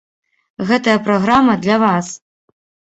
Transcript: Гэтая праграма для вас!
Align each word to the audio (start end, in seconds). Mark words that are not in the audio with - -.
Гэтая 0.69 0.97
праграма 1.09 1.53
для 1.63 1.77
вас! 1.87 2.13